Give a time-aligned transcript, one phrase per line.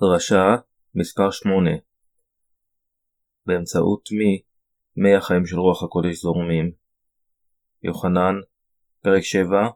[0.00, 0.56] דרשה
[0.94, 1.70] מספר 8
[3.46, 4.42] באמצעות מי
[4.96, 6.70] מי החיים של רוח הקודש זורמים?
[7.82, 8.34] יוחנן,
[9.02, 9.68] פרק 7,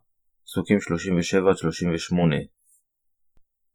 [0.45, 0.81] פסוקים 37-38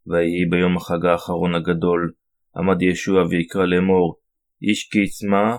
[0.07, 2.13] ויהי ביום החג האחרון הגדול,
[2.55, 4.19] עמד ישוע ויקרא לאמור,
[4.61, 5.55] איש כי יצמא,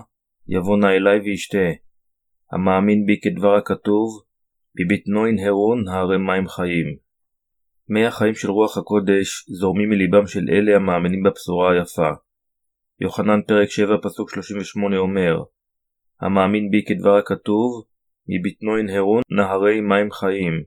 [0.47, 1.67] יבוא נא אלי וישתה.
[2.51, 4.23] המאמין בי כדבר הכתוב,
[4.75, 7.06] בבטנו ינהרון הרי מים חיים.
[7.89, 12.09] מי החיים של רוח הקודש זורמים מליבם של אלה המאמינים בבשורה היפה.
[12.99, 15.43] יוחנן פרק 7 פסוק 38 אומר
[16.21, 17.85] המאמין בי כדבר הכתוב,
[18.27, 20.63] מבטנו ינהרון נהרי מים חיים.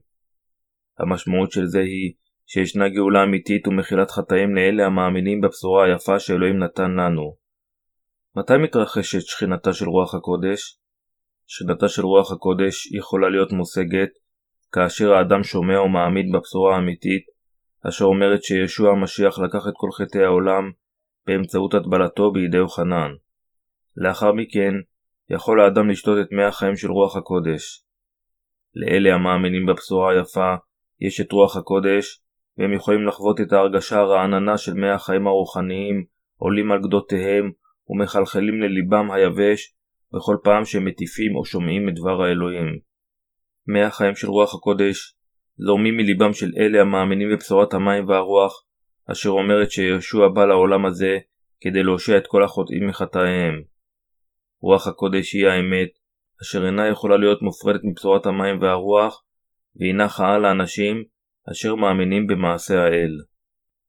[0.99, 2.13] המשמעות של זה היא
[2.45, 7.35] שישנה גאולה אמיתית ומחילת חטאים לאלה המאמינים בבשורה היפה שאלוהים נתן לנו.
[8.35, 10.77] מתי מתרחשת שכינתה של רוח הקודש?
[11.47, 14.09] שכינתה של רוח הקודש יכולה להיות מושגת
[14.71, 17.25] כאשר האדם שומע ומעמיד בבשורה האמיתית,
[17.87, 20.71] אשר אומרת שישוע המשיח לקח את כל חטאי העולם
[21.27, 23.11] באמצעות הטבלתו בידי יוחנן.
[23.97, 24.73] לאחר מכן,
[25.29, 27.83] יכול האדם לשתות את מי החיים של רוח הקודש.
[28.75, 30.55] לאלה המאמינים בבשורה היפה,
[31.01, 32.21] יש את רוח הקודש,
[32.57, 36.03] והם יכולים לחוות את ההרגשה הרעננה של מי החיים הרוחניים,
[36.37, 37.51] עולים על גדותיהם
[37.89, 39.75] ומחלחלים לליבם היבש
[40.13, 42.90] בכל פעם שהם מטיפים או שומעים את דבר האלוהים.
[43.67, 45.15] מי החיים של רוח הקודש
[45.57, 48.63] זורמים מליבם של אלה המאמינים בבשורת המים והרוח,
[49.11, 51.17] אשר אומרת שיהושע בא לעולם הזה
[51.61, 53.61] כדי להושיע את כל החוטאים מחטאיהם.
[54.61, 55.89] רוח הקודש היא האמת,
[56.41, 59.23] אשר אינה יכולה להיות מופרדת מבשורת המים והרוח,
[59.75, 61.03] והינה חאה לאנשים
[61.51, 63.11] אשר מאמינים במעשה האל.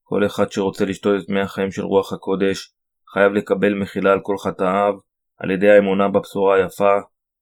[0.03, 2.75] כל אחד שרוצה לשתות את מי החיים של רוח הקודש,
[3.15, 4.95] חייב לקבל מחילה על כל חטאיו,
[5.39, 6.95] על ידי האמונה בבשורה היפה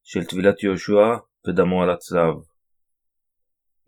[0.04, 1.16] של טבילת יהושע
[1.48, 2.34] ודמו על הצלב.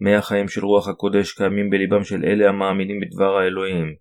[0.01, 3.95] מי החיים של רוח הקודש קיימים בליבם של אלה המאמינים בדבר האלוהים.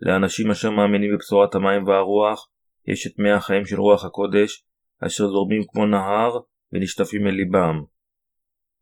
[0.00, 2.48] לאנשים אשר מאמינים בבשורת המים והרוח,
[2.88, 4.64] יש את מי החיים של רוח הקודש,
[5.06, 6.38] אשר זורמים כמו נהר
[6.72, 7.82] ונשטפים אל ליבם.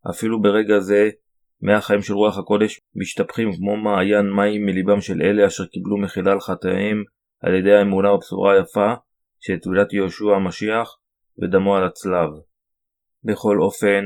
[0.09, 1.09] אפילו ברגע זה,
[1.61, 6.31] מי החיים של רוח הקודש משתפכים כמו מעיין מים מליבם של אלה אשר קיבלו מחילה
[6.31, 7.03] על חטאיהם
[7.41, 8.93] על ידי האמונה בבשורה היפה
[9.39, 10.97] של טבילת יהושע המשיח
[11.41, 12.29] ודמו על הצלב.
[13.23, 14.03] בכל אופן,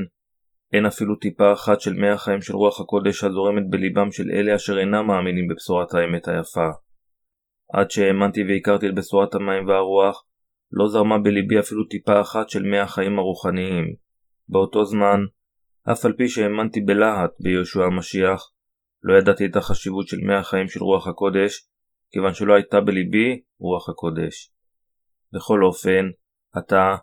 [0.74, 4.80] אין אפילו טיפה אחת של מי החיים של רוח הקודש הזורמת בליבם של אלה אשר
[4.80, 6.70] אינם מאמינים בבשורת האמת היפה.
[7.74, 10.26] עד שהאמנתי והכרתי את בשורת המים והרוח,
[10.72, 13.96] לא זרמה בליבי אפילו טיפה אחת של מי החיים הרוחניים.
[14.50, 15.20] באותו זמן,
[15.92, 18.52] אף על פי שהאמנתי בלהט ביהושע המשיח,
[19.04, 21.68] לא ידעתי את החשיבות של מי החיים של רוח הקודש,
[22.12, 24.52] כיוון שלא הייתה בליבי רוח הקודש.
[25.34, 26.06] בכל אופן,
[26.54, 26.96] עתה,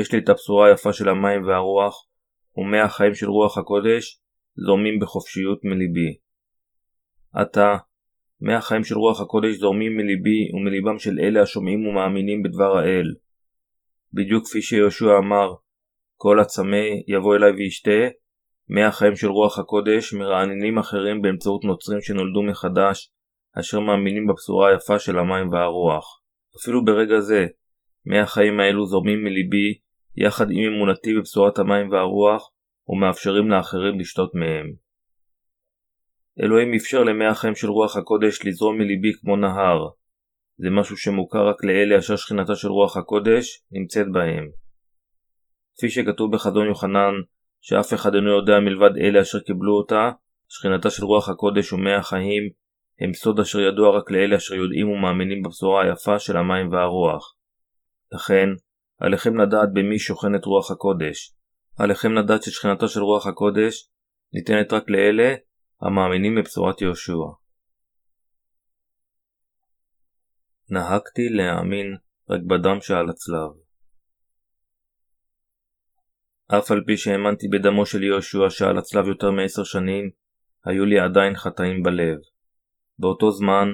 [0.00, 2.06] יש לי את הבשורה היפה של המים והרוח,
[2.56, 4.20] ומי החיים של רוח הקודש
[4.56, 6.16] זורמים בחופשיות מליבי.
[7.34, 7.76] עתה,
[8.40, 13.14] מי החיים של רוח הקודש זורמים מליבי ומליבם של אלה השומעים ומאמינים בדבר האל.
[14.12, 15.54] בדיוק כפי שיהושע אמר,
[16.16, 18.08] כל הצמא יבוא אליי וישתה,
[18.68, 23.10] מי החיים של רוח הקודש מרעננים אחרים באמצעות נוצרים שנולדו מחדש,
[23.60, 26.20] אשר מאמינים בבשורה היפה של המים והרוח.
[26.60, 27.46] אפילו ברגע זה,
[28.06, 29.83] מי החיים האלו זורמים מליבי
[30.16, 32.50] יחד עם אמונתי בבשורת המים והרוח,
[32.88, 34.72] ומאפשרים לאחרים לשתות מהם.
[36.40, 39.88] אלוהים אפשר למי החיים של רוח הקודש לזרום מליבי כמו נהר.
[40.58, 44.48] זה משהו שמוכר רק לאלה אשר שכינתה של רוח הקודש נמצאת בהם.
[45.76, 47.12] כפי שכתוב בחזון יוחנן,
[47.60, 50.10] שאף אחד אינו יודע מלבד אלה אשר קיבלו אותה,
[50.48, 52.42] שכינתה של רוח הקודש ומי החיים
[53.00, 57.34] הם סוד אשר ידוע רק לאלה אשר יודעים ומאמינים בבשורה היפה של המים והרוח.
[58.12, 58.48] לכן,
[59.06, 61.34] עליכם לדעת במי שוכנת רוח הקודש.
[61.78, 63.88] עליכם לדעת ששכנתו של רוח הקודש
[64.32, 65.34] ניתנת רק לאלה
[65.80, 67.24] המאמינים בבשורת יהושע.
[70.70, 71.96] נהגתי להאמין
[72.30, 73.50] רק בדם שעל הצלב.
[76.58, 80.10] אף על פי שהאמנתי בדמו של יהושע שעל הצלב יותר מעשר שנים,
[80.64, 82.18] היו לי עדיין חטאים בלב.
[82.98, 83.68] באותו זמן,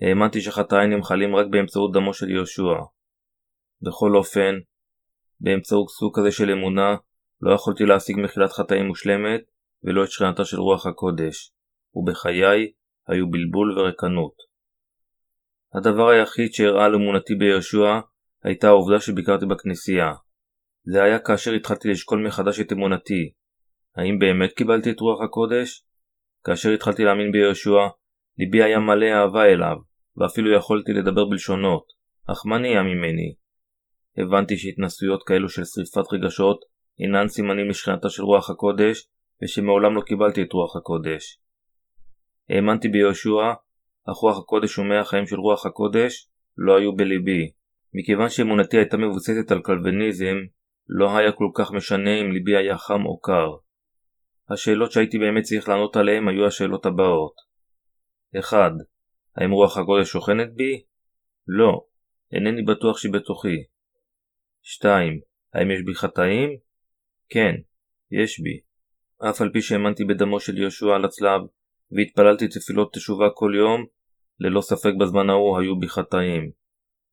[0.00, 2.93] האמנתי שחטאי נמחלים רק באמצעות דמו של יהושע.
[3.86, 4.54] בכל אופן,
[5.40, 6.96] באמצעות סוג כזה של אמונה,
[7.40, 9.40] לא יכולתי להשיג מחילת חטאים מושלמת,
[9.84, 11.52] ולא את שכנתה של רוח הקודש,
[11.94, 12.72] ובחיי
[13.08, 14.34] היו בלבול ורקנות.
[15.74, 18.00] הדבר היחיד שהראה על אמונתי ביהושע,
[18.42, 20.12] הייתה העובדה שביקרתי בכנסייה.
[20.84, 23.32] זה היה כאשר התחלתי לשקול מחדש את אמונתי.
[23.96, 25.84] האם באמת קיבלתי את רוח הקודש?
[26.44, 27.88] כאשר התחלתי להאמין ביהושע,
[28.38, 29.76] ליבי היה מלא אהבה אליו,
[30.16, 31.84] ואפילו יכולתי לדבר בלשונות,
[32.32, 33.34] אך מה נהיה ממני?
[34.18, 36.64] הבנתי שהתנסויות כאלו של שריפת רגשות
[37.00, 39.08] אינן סימנים לשכנתה של רוח הקודש,
[39.42, 41.38] ושמעולם לא קיבלתי את רוח הקודש.
[42.50, 43.52] האמנתי ביהושע,
[44.10, 46.28] אך רוח הקודש ומי החיים של רוח הקודש
[46.58, 47.50] לא היו בליבי.
[47.94, 50.36] מכיוון שאמונתי הייתה מבוססת על קלווניזם,
[50.88, 53.50] לא היה כל כך משנה אם ליבי היה חם או קר.
[54.50, 57.34] השאלות שהייתי באמת צריך לענות עליהן היו השאלות הבאות
[58.38, 58.72] 1.
[59.36, 60.82] האם רוח הקודש שוכנת בי?
[61.48, 61.84] לא,
[62.32, 63.73] אינני בטוח שהיא בתוכי.
[64.66, 65.20] 2.
[65.54, 66.50] האם יש בי חטאים?
[67.28, 67.54] כן,
[68.10, 68.60] יש בי.
[69.30, 71.40] אף על פי שהאמנתי בדמו של יהושע על הצלב,
[71.92, 73.86] והתפללתי תפילות תשובה כל יום,
[74.40, 76.50] ללא ספק בזמן ההוא היו בי חטאים.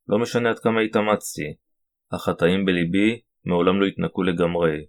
[0.07, 1.53] לא משנה עד כמה התאמצתי,
[2.11, 4.85] החטאים בליבי מעולם לא התנקו לגמרי.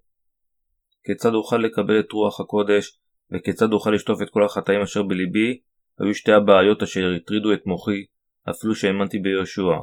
[1.05, 2.99] כיצד אוכל לקבל את רוח הקודש,
[3.31, 5.61] וכיצד אוכל לשטוף את כל החטאים אשר בליבי,
[5.99, 8.05] היו שתי הבעיות אשר הטרידו את מוחי,
[8.51, 9.77] אפילו שהאמנתי ביהושע.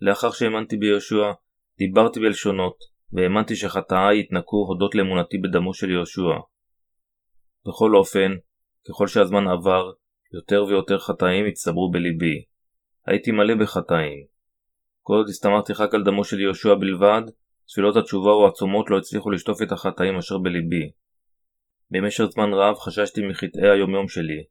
[0.00, 1.32] לאחר שהאמנתי ביהושע,
[1.80, 2.76] דיברתי בלשונות,
[3.12, 6.38] והאמנתי שחטאיי התנקו הודות לאמונתי בדמו של יהושע.
[7.66, 8.32] בכל אופן,
[8.88, 9.90] ככל שהזמן עבר,
[10.34, 12.44] יותר ויותר חטאים הצטברו בליבי.
[13.06, 14.24] הייתי מלא בחטאים.
[15.02, 17.22] כל עוד הסתמכתי רק על דמו של יהושע בלבד,
[17.68, 20.90] תפילות התשובה או הצומות לא הצליחו לשטוף את החטאים אשר בליבי.
[21.90, 24.44] במשך זמן רב חששתי מחטאי היומיום שלי.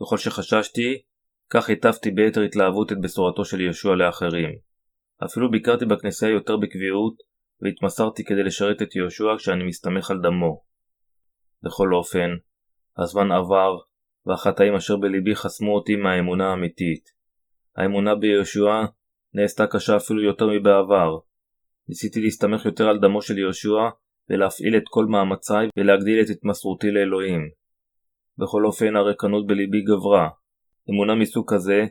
[0.00, 1.02] ככל שחששתי,
[1.50, 4.65] כך היטבתי ביתר התלהבות את בשורתו של ישוע לאחרים.
[5.24, 7.14] אפילו ביקרתי בכנסייה יותר בקביעות,
[7.62, 10.62] והתמסרתי כדי לשרת את יהושע כשאני מסתמך על דמו.
[11.62, 12.30] בכל אופן,
[12.98, 13.76] הזמן עבר,
[14.26, 17.04] והחטאים אשר בליבי חסמו אותי מהאמונה האמיתית.
[17.76, 18.84] האמונה ביהושע
[19.34, 21.18] נעשתה קשה אפילו יותר מבעבר.
[21.88, 23.88] ניסיתי להסתמך יותר על דמו של יהושע,
[24.30, 27.40] ולהפעיל את כל מאמציי ולהגדיל את התמסרותי לאלוהים.
[28.38, 30.28] בכל אופן הריקנות בליבי גברה.
[30.90, 31.84] אמונה מסוג כזה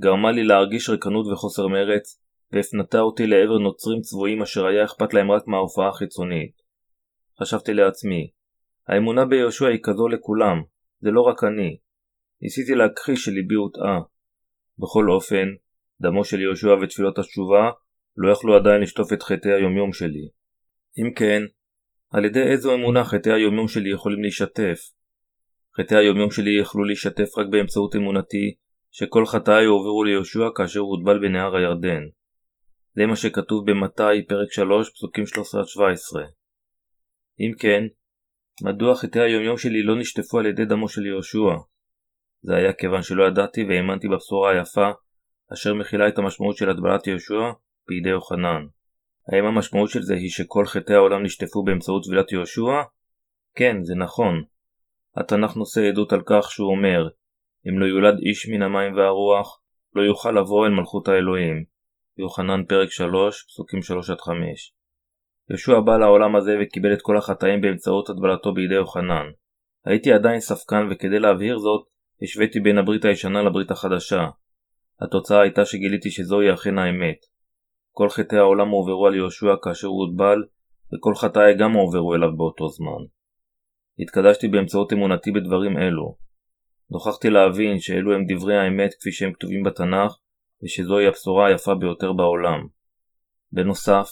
[0.00, 2.21] גרמה לי להרגיש ריקנות וחוסר מרץ,
[2.52, 6.52] והפנתה אותי לעבר נוצרים צבועים אשר היה אכפת להם רק מההופעה החיצונית.
[7.40, 8.30] חשבתי לעצמי,
[8.88, 10.62] האמונה ביהושע היא כזו לכולם,
[11.00, 11.76] זה לא רק אני.
[12.42, 14.00] ניסיתי להכחיש שליבי הוטעה.
[14.78, 15.48] בכל אופן,
[16.00, 17.70] דמו של יהושע ותפילות התשובה
[18.16, 20.28] לא יכלו עדיין לשטוף את חטאי היומיום שלי.
[20.98, 21.42] אם כן,
[22.12, 24.78] על ידי איזו אמונה חטאי היומיום שלי יכולים להישטף?
[25.80, 28.54] חטאי היומיום שלי יכלו להישטף רק באמצעות אמונתי
[28.90, 32.02] שכל חטאי הועברו ליהושע כאשר הוטבל בנהר הירדן.
[32.94, 35.28] זה מה שכתוב במתי פרק 3 פסוקים 13-17.
[37.40, 37.82] אם כן,
[38.62, 41.56] מדוע חטאי היומיום שלי לא נשטפו על ידי דמו של יהושע?
[42.42, 44.90] זה היה כיוון שלא ידעתי והאמנתי בבשורה היפה,
[45.52, 47.50] אשר מכילה את המשמעות של הטבלת יהושע
[47.88, 48.66] בידי יוחנן.
[49.28, 52.82] האם המשמעות של זה היא שכל חטאי העולם נשטפו באמצעות טבילת יהושע?
[53.54, 54.44] כן, זה נכון.
[55.16, 57.08] התנ"ך נושא עדות על כך שהוא אומר,
[57.68, 59.60] אם לא יולד איש מן המים והרוח,
[59.94, 61.71] לא יוכל לבוא אל מלכות האלוהים.
[62.18, 63.82] יוחנן פרק 3, פסוקים 3-5
[65.54, 69.26] ישוע בא לעולם הזה וקיבל את כל החטאים באמצעות הטבלתו בידי יוחנן.
[69.84, 71.86] הייתי עדיין ספקן וכדי להבהיר זאת,
[72.22, 74.26] השוויתי בין הברית הישנה לברית החדשה.
[75.00, 77.16] התוצאה הייתה שגיליתי שזוהי אכן האמת.
[77.92, 80.38] כל חטאי העולם הועברו על יהושע כאשר הוא הוטבל,
[80.94, 83.04] וכל חטאי גם הועברו אליו באותו זמן.
[83.98, 86.16] התקדשתי באמצעות אמונתי בדברים אלו.
[86.90, 90.16] נוכחתי להבין שאלו הם דברי האמת כפי שהם כתובים בתנ"ך,
[90.64, 92.66] ושזוהי הבשורה היפה ביותר בעולם.
[93.52, 94.08] בנוסף,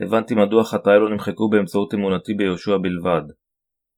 [0.00, 3.22] הבנתי מדוע חטאי לא נמחקו באמצעות אמונתי ביהושע בלבד.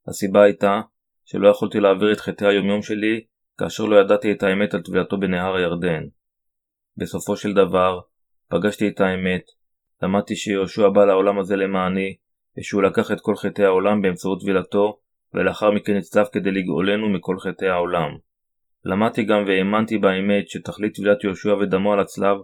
[0.09, 0.81] הסיבה הייתה
[1.25, 3.25] שלא יכולתי להעביר את חטאי היומיום שלי
[3.59, 6.03] כאשר לא ידעתי את האמת על טבילתו בנהר הירדן.
[6.97, 8.01] בסופו של דבר,
[8.49, 9.43] פגשתי את האמת,
[10.03, 12.17] למדתי שיהושע בא לעולם הזה למעני,
[12.59, 14.99] ושהוא לקח את כל חטאי העולם באמצעות טבילתו,
[15.35, 18.11] ולאחר מכן נצטף כדי לגאולנו מכל חטאי העולם.
[18.85, 22.37] למדתי גם והאמנתי באמת שתכלית טבילת יהושע ודמו על הצלב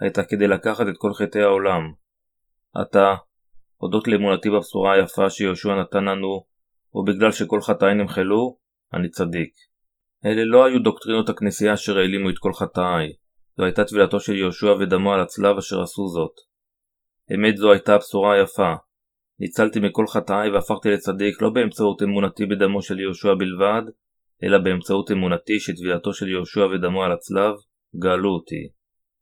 [0.00, 1.92] הייתה כדי לקחת את כל חטאי העולם.
[2.74, 3.14] עתה,
[3.76, 6.44] הודות לאמונתי בבשורה היפה שיהושע נתן לנו,
[6.94, 8.56] ובגלל שכל חטאי נמחלו,
[8.94, 9.54] אני צדיק.
[10.24, 13.12] אלה לא היו דוקטרינות הכנסייה אשר העלימו את כל חטאי,
[13.56, 16.34] זו הייתה טבילתו של יהושע ודמו על הצלב אשר עשו זאת.
[17.34, 18.74] אמת זו הייתה הבשורה היפה.
[19.38, 23.82] ניצלתי מכל חטאי והפכתי לצדיק לא באמצעות אמונתי בדמו של יהושע בלבד,
[24.44, 27.54] אלא באמצעות אמונתי שטבילתו של יהושע ודמו על הצלב
[27.98, 28.68] גאלו אותי.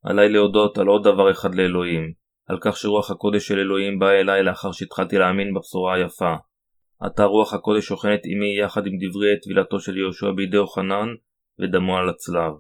[0.05, 2.13] עליי להודות על עוד דבר אחד לאלוהים,
[2.47, 6.35] על כך שרוח הקודש של אלוהים באה אליי לאחר שהתחלתי להאמין בבשורה היפה.
[7.01, 11.09] עתה רוח הקודש שוכנת עמי יחד עם דברי טבילתו של יהושע בידי יוחנן
[11.61, 12.53] ודמו על הצלב.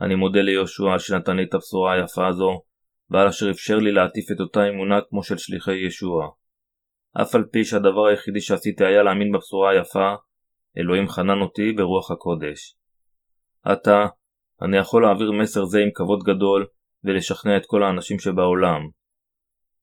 [0.00, 2.62] אני מודה ליהושע שנתן לי את הבשורה היפה הזו,
[3.10, 6.28] ועל אשר אפשר לי להטיף את אותה אמונה כמו של שליחי ישוע.
[7.22, 10.14] אף על פי שהדבר היחידי שעשיתי היה להאמין בבשורה היפה,
[10.78, 12.76] אלוהים חנן אותי ברוח הקודש.
[13.64, 14.06] עתה,
[14.62, 16.66] אני יכול להעביר מסר זה עם כבוד גדול
[17.04, 18.88] ולשכנע את כל האנשים שבעולם.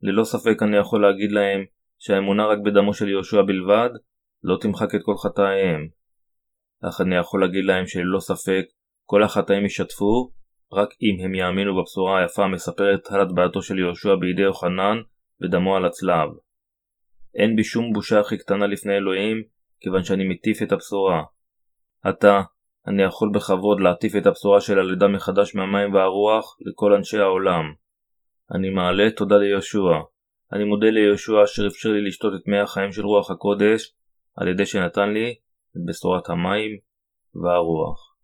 [0.01, 1.65] ללא ספק אני יכול להגיד להם
[1.99, 3.89] שהאמונה רק בדמו של יהושע בלבד
[4.43, 5.87] לא תמחק את כל חטאיהם.
[6.89, 8.65] אך אני יכול להגיד להם שללא ספק
[9.05, 10.31] כל החטאים ישתפו,
[10.73, 14.97] רק אם הם יאמינו בבשורה היפה המספרת על הטבעתו של יהושע בידי יוחנן
[15.41, 16.29] ודמו על הצלב.
[17.35, 19.43] אין בי שום בושה הכי קטנה לפני אלוהים,
[19.83, 21.23] כיוון שאני מטיף את הבשורה.
[22.03, 22.41] עתה,
[22.87, 27.63] אני יכול בכבוד להטיף את הבשורה של הלידה מחדש מהמים והרוח לכל אנשי העולם.
[28.55, 29.99] אני מעלה תודה ליהושע.
[30.53, 33.93] אני מודה ליהושע אשר אפשר לי לשתות את מי החיים של רוח הקודש,
[34.35, 35.35] על ידי שנתן לי
[35.77, 36.71] את בשורת המים
[37.35, 38.15] והרוח.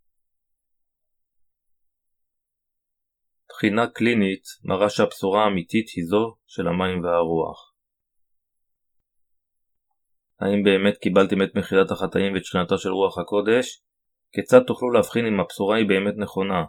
[3.48, 7.69] בחינה קלינית מראה שהבשורה האמיתית היא זו של המים והרוח.
[10.40, 13.82] האם באמת קיבלתם את מחילת החטאים ואת שכנתה של רוח הקודש?
[14.32, 16.64] כיצד תוכלו להבחין אם הבשורה היא באמת נכונה?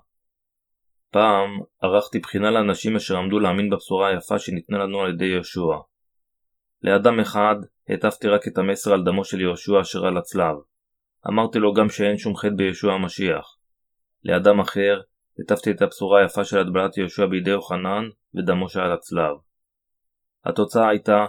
[1.11, 5.77] פעם ערכתי בחינה לאנשים אשר עמדו להאמין בבשורה היפה שניתנה לנו על ידי יהושע.
[6.83, 7.55] לאדם אחד
[7.89, 10.55] הטפתי רק את המסר על דמו של יהושע אשר על הצלב.
[11.27, 13.57] אמרתי לו גם שאין שום חטא בישוע המשיח.
[14.23, 15.01] לאדם אחר
[15.39, 19.35] הטפתי את הבשורה היפה של הטבלת יהושע בידי יוחנן ודמו שעל הצלב.
[20.45, 21.25] התוצאה הייתה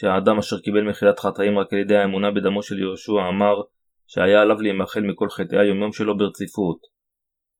[0.00, 3.54] שהאדם אשר קיבל מחילת חטאים רק על ידי האמונה בדמו של יהושע אמר
[4.06, 6.78] שהיה עליו להימחל מכל חטאי היומיום שלו ברציפות.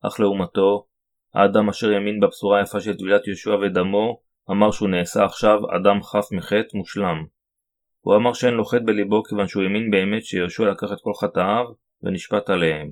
[0.01, 0.85] אך לעומתו,
[1.33, 6.25] האדם אשר האמין בבשורה היפה של טבילת יהושע ודמו, אמר שהוא נעשה עכשיו אדם חף
[6.31, 7.25] מחטא מושלם.
[8.01, 11.65] הוא אמר שאין לו חטא בליבו כיוון שהוא האמין באמת שיהושע לקח את כל חטאיו
[12.03, 12.91] ונשפט עליהם.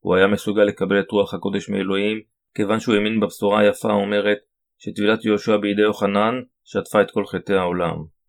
[0.00, 2.20] הוא היה מסוגל לקבל את רוח הקודש מאלוהים
[2.54, 4.38] כיוון שהוא האמין בבשורה היפה האומרת
[4.78, 8.19] שטבילת יהושע בידי יוחנן שטפה את כל חטאי העולם.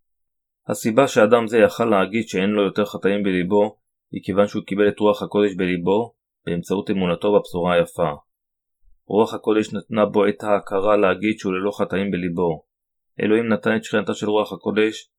[0.71, 3.77] הסיבה שאדם זה יכל להגיד שאין לו יותר חטאים בליבו
[4.11, 6.13] היא כיוון שהוא קיבל את רוח הקודש בליבו
[6.45, 8.11] באמצעות אמונתו בבשורה היפה.
[9.07, 12.63] רוח הקודש נתנה בו את ההכרה להגיד שהוא ללא חטאים בליבו.
[13.21, 15.09] אלוהים נתן את שכנתה של רוח הקודש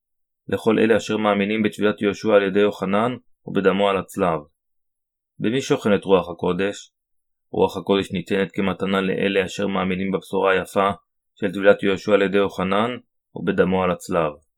[0.48, 3.12] לכל אלה אשר מאמינים בתבילת יהושע על ידי יוחנן
[3.46, 4.40] ובדמו על הצלב.
[5.38, 6.92] במי שוכנת רוח הקודש?
[7.50, 10.90] רוח הקודש ניתנת כמתנה לאלה אשר מאמינים בבשורה היפה
[11.34, 12.90] של טבילת יהושע על ידי יוחנן
[13.34, 14.51] ובדמו על הצלב.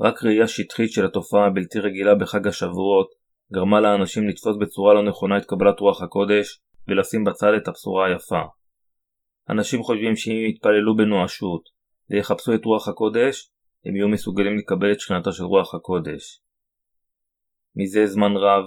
[0.00, 3.10] רק ראייה שטחית של התופעה הבלתי רגילה בחג השבועות
[3.52, 8.40] גרמה לאנשים לתפוס בצורה לא נכונה את קבלת רוח הקודש ולשים בצד את הבשורה היפה.
[9.50, 11.62] אנשים חושבים שאם יתפללו בנואשות
[12.10, 13.50] ויחפשו את רוח הקודש,
[13.86, 16.40] הם יהיו מסוגלים לקבל את שכנתה של רוח הקודש.
[17.76, 18.64] מזה זמן רב,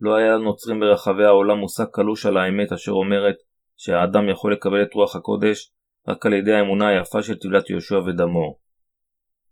[0.00, 3.36] לא היה לנוצרים ברחבי העולם מושג קלוש על האמת אשר אומרת
[3.76, 5.72] שהאדם יכול לקבל את רוח הקודש
[6.08, 8.58] רק על ידי האמונה היפה של טבלת יהושע ודמו.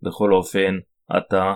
[0.01, 0.77] בכל אופן,
[1.09, 1.53] עתה,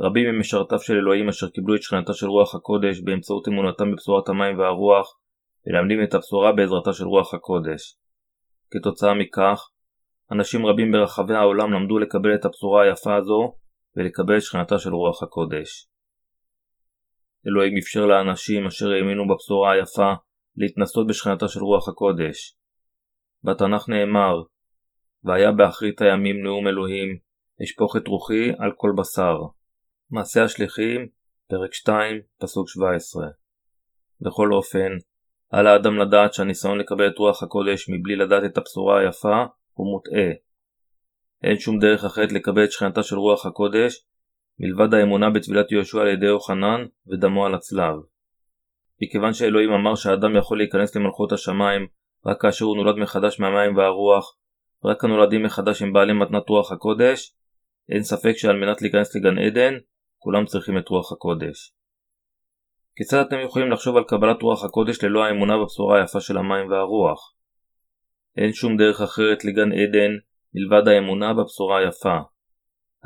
[0.00, 4.58] רבים ממשרתיו של אלוהים אשר קיבלו את שכנתה של רוח הקודש באמצעות אמונתם בבשורת המים
[4.58, 5.18] והרוח,
[5.66, 7.96] מלמדים את הבשורה בעזרתה של רוח הקודש.
[8.70, 9.68] כתוצאה מכך,
[10.32, 13.54] אנשים רבים ברחבי העולם למדו לקבל את הבשורה היפה הזו
[13.96, 15.88] ולקבל את שכנתה של רוח הקודש.
[17.46, 20.12] אלוהים אפשר לאנשים אשר האמינו בבשורה היפה
[20.56, 22.56] להתנסות בשכנתה של רוח הקודש.
[23.44, 24.42] בתנ"ך נאמר
[25.24, 27.25] והיה באחרית הימים נאום אלוהים
[27.62, 29.36] אשפוך את רוחי על כל בשר.
[30.10, 31.08] מעשה השליחים,
[31.48, 33.26] פרק 2, פסוק 17.
[34.20, 34.92] בכל אופן,
[35.50, 40.30] על האדם לדעת שהניסיון לקבל את רוח הקודש מבלי לדעת את הבשורה היפה הוא מוטעה.
[41.42, 44.04] אין שום דרך אחרת לקבל את שכנתה של רוח הקודש
[44.58, 47.94] מלבד האמונה בטבילת יהושע על ידי יוחנן ודמו על הצלב.
[49.02, 51.86] מכיוון שאלוהים אמר שהאדם יכול להיכנס למלכות השמיים
[52.26, 54.36] רק כאשר הוא נולד מחדש מהמים והרוח,
[54.84, 57.34] רק הנולדים מחדש הם בעלי מתנת רוח הקודש,
[57.88, 59.74] אין ספק שעל מנת להיכנס לגן עדן,
[60.18, 61.72] כולם צריכים את רוח הקודש.
[62.96, 67.34] כיצד אתם יכולים לחשוב על קבלת רוח הקודש ללא האמונה בבשורה היפה של המים והרוח?
[68.36, 70.10] אין שום דרך אחרת לגן עדן
[70.54, 72.18] מלבד האמונה בבשורה היפה.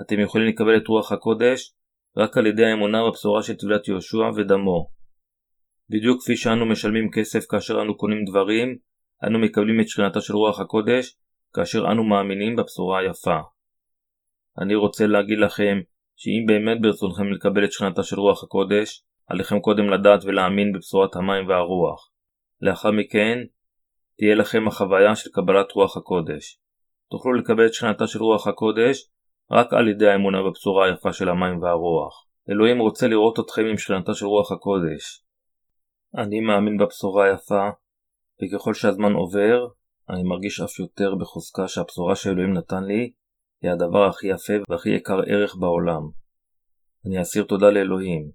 [0.01, 1.75] אתם יכולים לקבל את רוח הקודש
[2.17, 4.91] רק על ידי האמונה בבשורה של טבילת יהושע ודמו.
[5.91, 8.79] בדיוק כפי שאנו משלמים כסף כאשר אנו קונים דברים,
[9.27, 11.17] אנו מקבלים את שכנתה של רוח הקודש
[11.55, 13.39] כאשר אנו מאמינים בבשורה היפה.
[14.61, 15.81] אני רוצה להגיד לכם
[16.17, 21.49] שאם באמת ברצונכם לקבל את שכנתה של רוח הקודש, עליכם קודם לדעת ולהאמין בבשורת המים
[21.49, 22.11] והרוח.
[22.61, 23.39] לאחר מכן,
[24.19, 26.59] תהיה לכם החוויה של קבלת רוח הקודש.
[27.11, 29.09] תוכלו לקבל את שכנתה של רוח הקודש
[29.51, 32.27] רק על ידי האמונה בבשורה היפה של המים והרוח.
[32.51, 35.25] אלוהים רוצה לראות אתכם עם שכנתה של רוח הקודש.
[36.17, 37.69] אני מאמין בבשורה היפה,
[38.43, 39.67] וככל שהזמן עובר,
[40.11, 43.13] אני מרגיש אף יותר בחוזקה שהבשורה שאלוהים נתן לי
[43.63, 46.03] היא הדבר הכי יפה והכי יקר ערך בעולם.
[47.07, 48.31] אני אסיר תודה לאלוהים.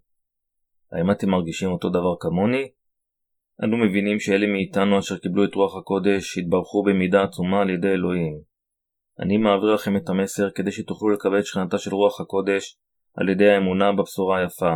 [0.91, 2.69] האם אתם מרגישים אותו דבר כמוני?
[3.63, 8.39] אנו מבינים שאלה מאיתנו אשר קיבלו את רוח הקודש התברכו במידה עצומה על ידי אלוהים.
[9.19, 12.77] אני מעביר לכם את המסר כדי שתוכלו לקבל את שכנתה של רוח הקודש
[13.13, 14.75] על ידי האמונה בבשורה היפה.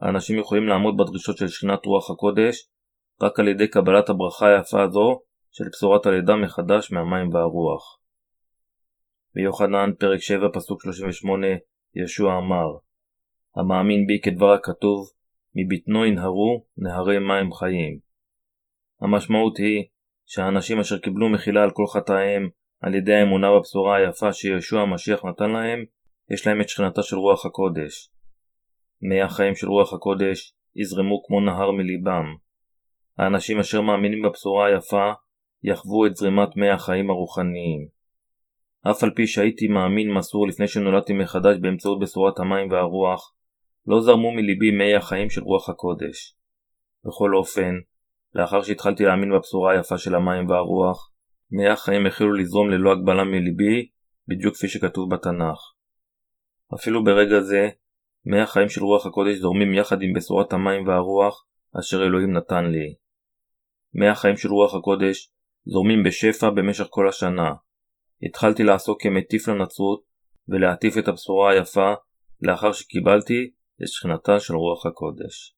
[0.00, 2.68] האנשים יכולים לעמוד בדרישות של שכנת רוח הקודש
[3.22, 5.20] רק על ידי קבלת הברכה היפה הזו
[5.52, 7.98] של בשורת הלידה מחדש מהמים והרוח.
[9.36, 11.46] ביוחנן פרק 7 פסוק 38
[11.94, 12.66] ישוע אמר
[13.56, 15.10] המאמין בי כדבר הכתוב
[15.54, 17.98] מבטנו ינהרו נהרי מים חיים.
[19.00, 19.84] המשמעות היא
[20.26, 22.48] שהאנשים אשר קיבלו מחילה על כל חטאיהם
[22.80, 25.84] על ידי האמונה בבשורה היפה שישוע המשיח נתן להם,
[26.30, 28.10] יש להם את שכנתה של רוח הקודש.
[29.02, 32.34] מי החיים של רוח הקודש יזרמו כמו נהר מליבם.
[33.18, 35.12] האנשים אשר מאמינים בבשורה היפה
[35.62, 37.95] יחוו את זרימת מי החיים הרוחניים.
[38.90, 43.34] אף על פי שהייתי מאמין מסור לפני שנולדתי מחדש באמצעות בשורת המים והרוח,
[43.86, 46.36] לא זרמו מליבי מי החיים של רוח הקודש.
[47.04, 47.74] בכל אופן,
[48.34, 51.10] לאחר שהתחלתי להאמין בבשורה היפה של המים והרוח,
[51.50, 53.88] מי החיים החלו לזרום ללא הגבלה מליבי,
[54.28, 55.58] בדיוק כפי שכתוב בתנ"ך.
[56.74, 57.68] אפילו ברגע זה,
[58.24, 61.46] מי החיים של רוח הקודש זורמים יחד עם בשורת המים והרוח
[61.80, 62.94] אשר אלוהים נתן לי.
[63.94, 65.30] מי החיים של רוח הקודש
[65.66, 67.52] זורמים בשפע במשך כל השנה.
[68.26, 70.02] התחלתי לעסוק כמטיף לנצרות
[70.48, 71.94] ולהטיף את הבשורה היפה
[72.42, 73.50] לאחר שקיבלתי
[73.82, 75.56] את שכנתה של רוח הקודש.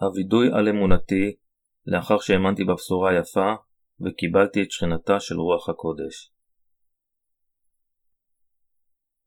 [0.00, 1.36] הווידוי על אמונתי
[1.86, 3.54] לאחר שהאמנתי בבשורה היפה
[4.00, 6.32] וקיבלתי את שכנתה של רוח הקודש.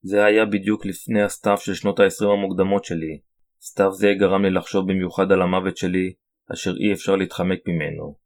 [0.01, 3.19] זה היה בדיוק לפני הסתיו של שנות ה-20 המוקדמות שלי.
[3.61, 6.13] סתיו זה גרם לי לחשוב במיוחד על המוות שלי,
[6.53, 8.22] אשר אי אפשר להתחמק ממנו.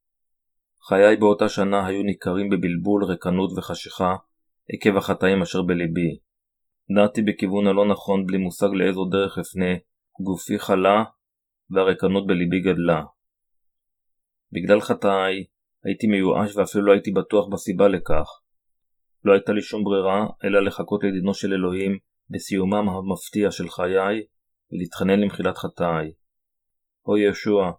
[0.90, 4.16] חיי באותה שנה היו ניכרים בבלבול, ריקנות וחשיכה,
[4.70, 6.18] עקב החטאים אשר בליבי.
[6.90, 9.76] נעתי בכיוון הלא נכון בלי מושג לאיזו דרך אפנה,
[10.22, 11.04] גופי חלה,
[11.70, 13.04] והריקנות בליבי גדלה.
[14.52, 15.46] בגלל חטאי,
[15.84, 18.28] הייתי מיואש ואפילו לא הייתי בטוח בסיבה לכך.
[19.24, 21.98] לא הייתה לי שום ברירה, אלא לחכות לדינו של אלוהים
[22.30, 24.26] בסיומם המפתיע של חיי,
[24.72, 26.12] ולהתחנן למחילת חטאי.
[27.06, 27.72] או ישוע,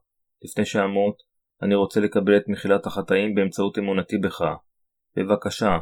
[0.44, 1.27] לפני שאמות,
[1.62, 4.40] אני רוצה לקבל את מחילת החטאים באמצעות אמונתי בך.
[5.16, 5.78] בבקשה,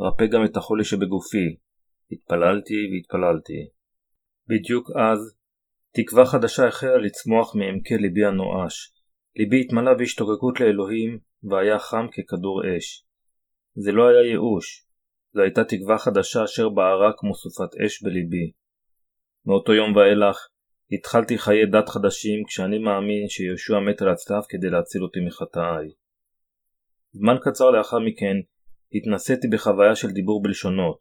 [0.00, 1.56] רפא גם את החולי שבגופי.
[2.12, 3.68] התפללתי והתפללתי.
[4.48, 5.36] בדיוק אז,
[5.92, 8.92] תקווה חדשה החלה לצמוח מעמקי ליבי הנואש.
[9.36, 13.06] ליבי התמלא בהשתוקקות לאלוהים, והיה חם ככדור אש.
[13.74, 14.86] זה לא היה ייאוש,
[15.32, 18.52] זו הייתה תקווה חדשה אשר בערה כמו סופת אש בליבי.
[19.46, 20.36] מאותו יום ואילך,
[20.92, 25.90] התחלתי חיי דת חדשים כשאני מאמין שיהושע מת על הצלב כדי להציל אותי מחטאיי.
[27.12, 28.36] זמן קצר לאחר מכן,
[28.94, 30.98] התנסיתי בחוויה של דיבור בלשונות.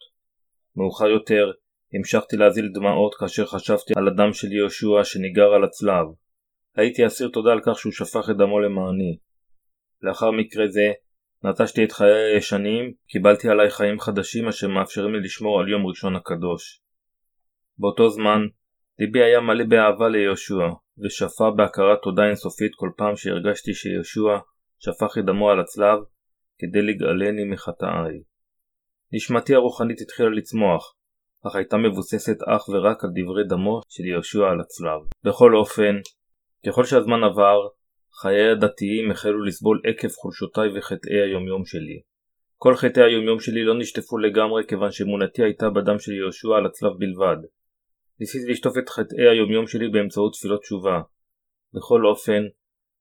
[0.76, 1.52] מאוחר יותר,
[1.94, 6.06] המשכתי להזיל דמעות כאשר חשבתי על הדם של יהושע שניגר על הצלב.
[6.76, 9.18] הייתי אסיר תודה על כך שהוא שפך את דמו למעני.
[10.02, 10.92] לאחר מקרה זה,
[11.44, 16.16] נטשתי את חיי הישנים, קיבלתי עליי חיים חדשים אשר מאפשרים לי לשמור על יום ראשון
[16.16, 16.82] הקדוש.
[17.78, 18.42] באותו זמן,
[19.00, 20.68] ליבי היה מלא באהבה ליהושע,
[21.04, 24.38] ושפע בהכרת תודה אינסופית כל פעם שהרגשתי שיהושע
[24.80, 26.00] שפך את דמו על הצלב
[26.60, 28.22] כדי לגאלני מחטאיי.
[29.12, 30.96] נשמתי הרוחנית התחילה לצמוח,
[31.48, 35.00] אך הייתה מבוססת אך ורק על דברי דמו של יהושע על הצלב.
[35.24, 35.96] בכל אופן,
[36.68, 37.60] ככל שהזמן עבר,
[38.22, 42.02] חיי הדתיים החלו לסבול עקב חולשותיי וחטאי היומיום שלי.
[42.58, 46.92] כל חטאי היומיום שלי לא נשטפו לגמרי כיוון שאמונתי הייתה בדם של יהושע על הצלב
[47.00, 47.38] בלבד.
[48.20, 51.02] ניסיתי לשטוף את חטאי היומיום שלי באמצעות תפילות תשובה.
[51.74, 52.44] בכל אופן,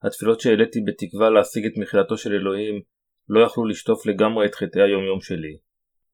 [0.03, 2.83] התפילות שהעליתי בתקווה להשיג את מחילתו של אלוהים
[3.29, 5.59] לא יכלו לשטוף לגמרי את חטאי היומיום שלי.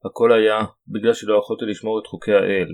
[0.05, 2.67] הכל היה בגלל שלא יכולתי לשמור את חוקי האל.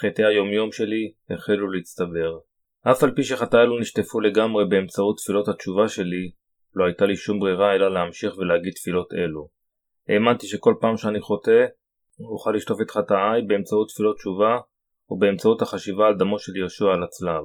[0.00, 2.38] חטאי היומיום שלי החלו להצטבר.
[2.90, 6.30] אף על פי שחטאי אלו נשטפו לגמרי באמצעות תפילות התשובה שלי,
[6.74, 9.48] לא הייתה לי שום ברירה אלא להמשיך ולהגיד תפילות אלו.
[10.08, 11.66] האמנתי שכל פעם שאני חוטא,
[12.20, 14.58] אוכל לשטוף את חטאיי באמצעות תפילות תשובה,
[15.10, 17.44] או באמצעות החשיבה על דמו של יהושע על הצלב.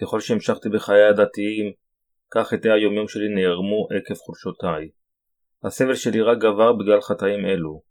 [0.00, 1.72] ככל שהמשכתי בחיי הדתיים,
[2.34, 4.88] כך חטאי היומיום שלי נערמו עקב חולשותיי.
[5.64, 7.82] הסבל שלי רק גבר בגלל חטאים אלו.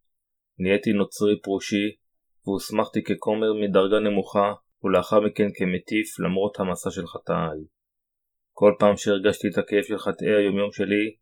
[0.59, 1.95] נהייתי נוצרי פרושי,
[2.45, 7.59] והוסמכתי ככומר מדרגה נמוכה ולאחר מכן כמטיף למרות המסע של חטאיי.
[8.53, 11.15] כל פעם שהרגשתי את הכאב של חטאי היומיום שלי,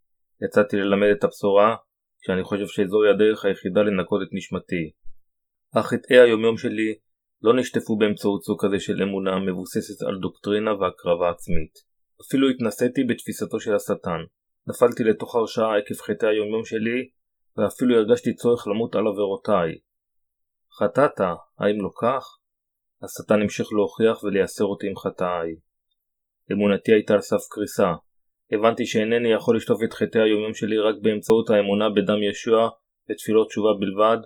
[0.46, 1.76] יצאתי ללמד את הבשורה,
[2.22, 4.92] כשאני חושב שזוהי הדרך היחידה לנקות את נשמתי.
[5.76, 6.96] אך חטאי היומיום שלי
[7.44, 11.74] לא נשטפו באמצעות סוג כזה של אמונה מבוססת על דוקטרינה והקרבה עצמית.
[12.28, 14.22] אפילו התנסיתי בתפיסתו של השטן.
[14.68, 17.10] נפלתי לתוך הרשעה עקב חטאי היומיום שלי,
[17.58, 19.78] ואפילו הרגשתי צורך למות על עבירותיי.
[20.80, 21.20] חטאת,
[21.60, 22.24] האם לא כך?
[23.04, 25.56] השטן המשיך להוכיח ולייסר אותי עם חטאיי.
[26.52, 27.92] אמונתי הייתה על סף קריסה.
[28.52, 32.70] הבנתי שאינני יכול לשטוף את חטאי היומיום שלי רק באמצעות האמונה בדם ישוע
[33.10, 34.18] ותפילות תשובה בלבד,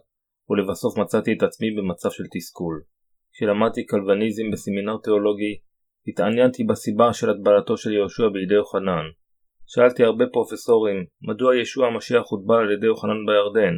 [0.49, 2.94] ולבסוף מצאתי את עצמי במצב של תסכול.
[3.35, 5.59] כשלמדתי קלווניזם בסמינר תיאולוגי,
[6.07, 9.05] התעניינתי בסיבה של הטבלתו של יהושע בידי יוחנן.
[9.67, 13.73] שאלתי הרבה פרופסורים, מדוע ישוע המשיח הוטבל על ידי יוחנן בירדן?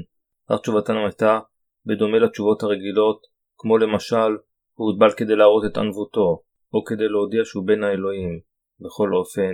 [0.48, 1.40] אך תשובתם הייתה,
[1.86, 4.32] בדומה לתשובות הרגילות, כמו למשל,
[4.74, 6.44] הוא הוטבל כדי להראות את ענוותו,
[6.74, 8.40] או כדי להודיע שהוא בן האלוהים.
[8.80, 9.54] בכל אופן,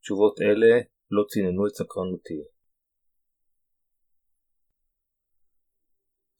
[0.00, 2.40] תשובות אלה לא ציננו את סקרנותי.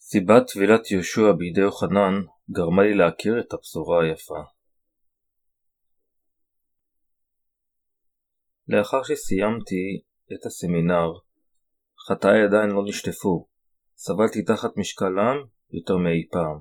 [0.00, 2.14] סיבת טבילת יהושע בידי יוחנן
[2.50, 4.42] גרמה לי להכיר את הבשורה היפה.
[8.68, 11.12] לאחר שסיימתי את הסמינר,
[12.08, 13.46] חטאי עדיין לא נשטפו,
[13.96, 15.36] סבלתי תחת משקלם
[15.70, 16.60] יותר מאי פעם.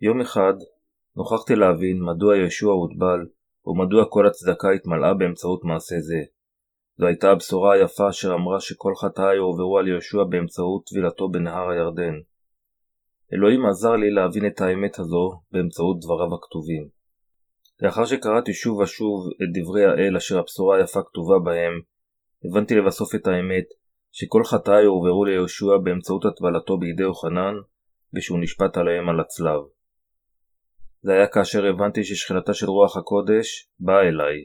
[0.00, 0.54] יום אחד
[1.16, 3.26] נוכחתי להבין מדוע ישוע הוטבל
[3.66, 6.20] ומדוע כל הצדקה התמלאה באמצעות מעשה זה.
[6.96, 12.14] זו הייתה הבשורה היפה אשר אמרה שכל חטאי הועברו על יהושע באמצעות טבילתו בנהר הירדן.
[13.34, 16.88] אלוהים עזר לי להבין את האמת הזו באמצעות דבריו הכתובים.
[17.82, 21.72] לאחר שקראתי שוב ושוב את דברי האל אשר הבשורה היפה כתובה בהם,
[22.44, 23.64] הבנתי לבסוף את האמת
[24.12, 27.54] שכל חטאי הועברו ליהושע באמצעות הטבלתו בידי יוחנן,
[28.14, 29.60] ושהוא נשפט עליהם על הצלב.
[31.02, 34.44] זה היה כאשר הבנתי ששכינתה של רוח הקודש באה אליי.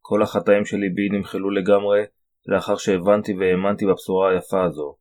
[0.00, 2.00] כל החטאים שלי בי נמחלו לגמרי
[2.46, 4.96] לאחר שהבנתי והאמנתי בבשורה היפה הזו.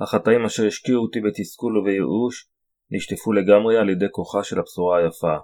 [0.00, 2.48] החטאים אשר השקיעו אותי בתסכול ובייאוש
[2.90, 5.36] נשטפו לגמרי על ידי כוחה של הבשורה היפה.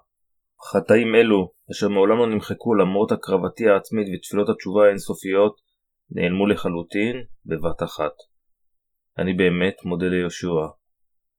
[0.71, 5.61] חטאים אלו, אשר מעולם לא נמחקו למרות הקרבתי העצמית ותפילות התשובה האינסופיות,
[6.11, 8.13] נעלמו לחלוטין בבת אחת.
[9.19, 10.67] אני באמת מודה ליהושע.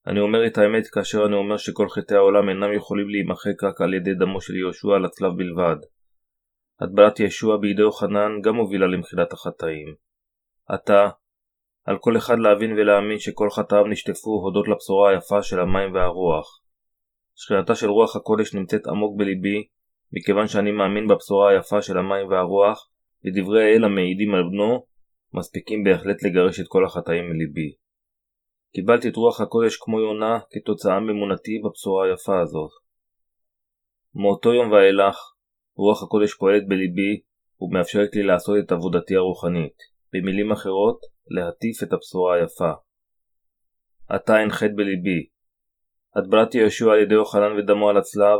[0.07, 3.93] אני אומר את האמת כאשר אני אומר שכל חטאי העולם אינם יכולים להימחק רק על
[3.93, 5.75] ידי דמו של יהושע על הצלב בלבד.
[6.81, 9.95] הטבלת ישוע בידי יוחנן גם הובילה למחילת החטאים.
[10.69, 11.09] עתה,
[11.87, 16.61] על כל אחד להבין ולהאמין שכל חטאיו נשטפו הודות לבשורה היפה של המים והרוח.
[17.35, 19.67] שכינתה של רוח הקודש נמצאת עמוק בליבי,
[20.13, 22.89] מכיוון שאני מאמין בבשורה היפה של המים והרוח,
[23.25, 24.85] ודברי האל המעידים על בנו,
[25.33, 27.73] מספיקים בהחלט לגרש את כל החטאים מליבי.
[28.75, 32.71] קיבלתי את רוח הקודש כמו יונה כתוצאה מאמונתי בבשורה היפה הזאת.
[34.15, 35.17] מאותו יום ואילך,
[35.75, 37.21] רוח הקודש פועלת בליבי
[37.61, 39.77] ומאפשרת לי לעשות את עבודתי הרוחנית.
[40.13, 42.71] במילים אחרות, להטיף את הבשורה היפה.
[44.09, 45.27] עתה אין חטא בליבי.
[46.15, 48.39] הטבלת יהושע על ידי יוחנן ודמו על הצלב,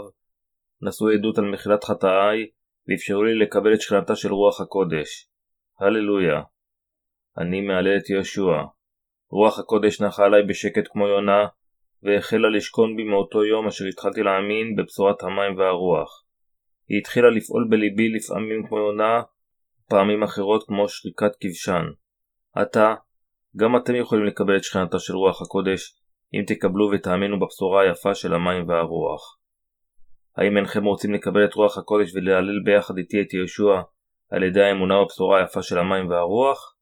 [0.82, 2.50] נשאו עדות על מחילת חטאיי,
[2.88, 5.30] ואפשרו לי לקבל את שכנתה של רוח הקודש.
[5.80, 6.42] הללויה.
[7.38, 8.64] אני מהלל את יהושע.
[9.30, 11.48] רוח הקודש נחה עליי בשקט כמו יונה,
[12.04, 16.24] והחלה לשכון בי מאותו יום אשר התחלתי להאמין בבשורת המים והרוח.
[16.90, 19.22] היא התחילה לפעול בליבי לפעמים כמו יונה,
[19.90, 21.86] פעמים אחרות כמו שריקת כבשן.
[22.56, 22.96] עתה,
[23.58, 25.96] גם אתם יכולים לקבל את שכנתה של רוח הקודש,
[26.34, 29.38] אם תקבלו ותאמינו בבשורה היפה של המים והרוח.
[30.38, 33.82] האם אינכם רוצים לקבל את רוח הקודש ולהלל ביחד איתי את יהושע
[34.32, 36.76] על ידי האמונה בבשורה היפה של המים והרוח?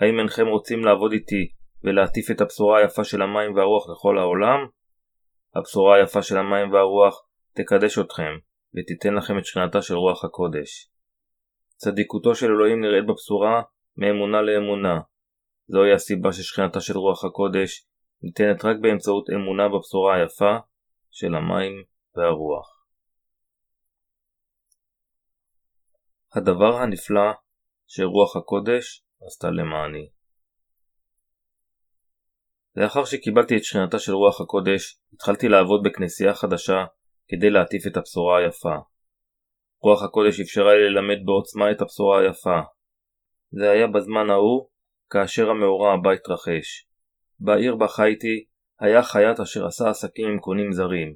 [0.00, 1.48] האם אינכם רוצים לעבוד איתי
[1.84, 4.58] ולהטיף את הבשורה היפה של המים והרוח לכל העולם?
[5.54, 8.32] הבשורה היפה של המים והרוח תקדש אתכם
[8.76, 10.90] ותיתן לכם את שכנתה של רוח הקודש.
[11.76, 13.62] צדיקותו של אלוהים נראית בבשורה
[13.96, 15.00] מאמונה לאמונה.
[15.66, 17.86] זוהי הסיבה ששכנתה של רוח הקודש
[18.22, 20.56] ניתנת רק באמצעות אמונה בבשורה היפה
[21.10, 21.72] של המים
[22.16, 22.84] והרוח.
[26.36, 27.30] הדבר הנפלא
[27.86, 30.08] שרוח הקודש עשתה למעני
[32.76, 36.84] לאחר שקיבלתי את שכנתה של רוח הקודש, התחלתי לעבוד בכנסייה חדשה
[37.28, 38.76] כדי להטיף את הבשורה היפה.
[39.82, 42.60] רוח הקודש אפשרה לי ללמד בעוצמה את הבשורה היפה.
[43.56, 44.66] זה היה בזמן ההוא,
[45.10, 46.86] כאשר המאורע הבא התרחש.
[47.40, 48.44] בעיר בה חייתי,
[48.80, 51.14] היה חייט אשר עשה עסקים עם קונים זרים.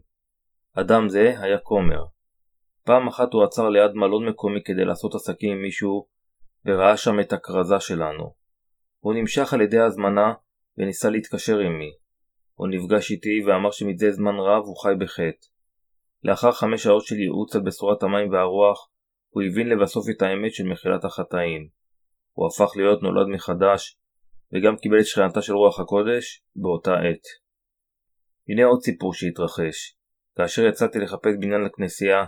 [0.75, 2.05] אדם זה היה כומר.
[2.85, 6.07] פעם אחת הוא עצר ליד מלון מקומי כדי לעשות עסקים עם מישהו,
[6.67, 8.35] וראה שם את הכרזה שלנו.
[9.01, 10.33] הוא נמשך על ידי הזמנה,
[10.79, 11.93] וניסה להתקשר עמי.
[12.55, 15.47] הוא נפגש איתי ואמר שמזה זמן רב הוא חי בחטא.
[16.25, 18.91] לאחר חמש שעות של ייעוץ על בשורת המים והרוח,
[19.31, 21.78] הוא הבין לבסוף את האמת של מחילת החטאים.
[22.39, 23.99] הוא הפך להיות נולד מחדש,
[24.53, 27.25] וגם קיבל את שכנתה של רוח הקודש באותה עת.
[28.49, 29.97] הנה עוד סיפור שהתרחש.
[30.37, 32.25] כאשר יצאתי לחפש בניין לכנסייה,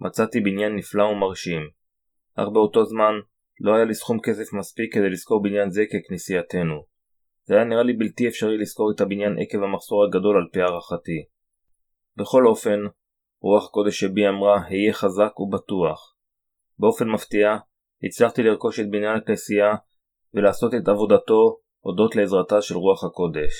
[0.00, 1.60] מצאתי בניין נפלא ומרשים.
[2.34, 3.12] אך באותו זמן
[3.60, 6.84] לא היה לי סכום כסף מספיק כדי לשכור בניין זה ככנסייתנו.
[7.44, 11.24] זה היה נראה לי בלתי אפשרי לשכור את הבניין עקב המחסור הגדול על פי הערכתי.
[12.16, 12.80] בכל אופן,
[13.40, 16.14] רוח הקודש שבי אמרה, היה חזק ובטוח.
[16.78, 17.56] באופן מפתיע,
[18.02, 19.74] הצלחתי לרכוש את בניין הכנסייה
[20.34, 23.52] ולעשות את עבודתו הודות לעזרתה של רוח הקודש.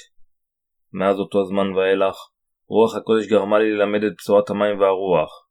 [0.93, 2.17] מאז אותו זמן ואילך,
[2.69, 5.47] רוח הקודש גרמה לי ללמד את בשורת המים והרוח.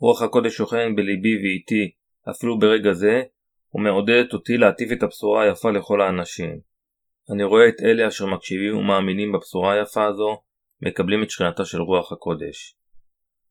[0.00, 1.90] רוח הקודש שוכנת בליבי ואיתי
[2.30, 3.22] אפילו ברגע זה,
[3.74, 6.60] ומעודדת אותי להטיף את הבשורה היפה לכל האנשים.
[7.32, 10.40] אני רואה את אלה אשר מקשיבים ומאמינים בבשורה היפה הזו,
[10.82, 12.76] מקבלים את שכנתה של רוח הקודש.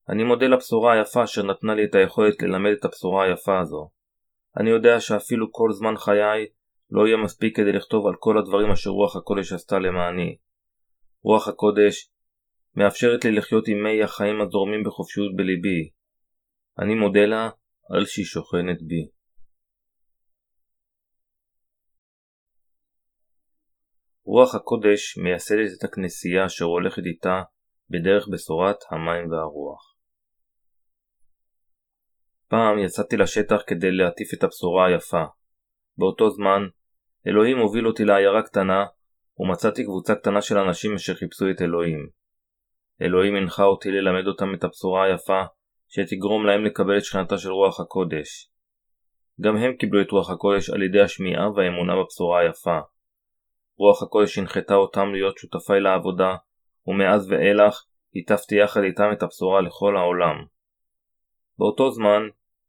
[0.09, 3.89] אני מודה לבשורה היפה אשר נתנה לי את היכולת ללמד את הבשורה היפה הזו.
[4.59, 6.45] אני יודע שאפילו כל זמן חיי
[6.89, 10.37] לא יהיה מספיק כדי לכתוב על כל הדברים אשר רוח הקודש עשתה למעני.
[11.23, 12.09] רוח הקודש
[12.75, 15.89] מאפשרת לי לחיות עם מי החיים הזורמים בחופשיות בליבי.
[16.79, 17.49] אני מודה לה
[17.89, 19.09] על שהיא שוכנת בי.
[24.25, 27.41] רוח הקודש מייסדת את הכנסייה אשר הולכת איתה
[27.89, 29.92] בדרך בשורת המים והרוח.
[32.53, 35.23] פעם יצאתי לשטח כדי להטיף את הבשורה היפה.
[35.97, 36.67] באותו זמן,
[37.27, 38.85] אלוהים הוביל אותי לעיירה קטנה,
[39.39, 42.09] ומצאתי קבוצה קטנה של אנשים אשר חיפשו את אלוהים.
[43.01, 45.41] אלוהים הנחה אותי ללמד אותם את הבשורה היפה,
[45.89, 48.51] שתגרום להם לקבל את שכנתה של רוח הקודש.
[49.41, 52.79] גם הם קיבלו את רוח הקודש על ידי השמיעה והאמונה בבשורה היפה.
[53.77, 56.35] רוח הקודש הנחתה אותם להיות שותפיי לעבודה,
[56.87, 60.35] ומאז ואילך היטפתי יחד איתם את הבשורה לכל העולם.
[61.59, 62.21] באותו זמן,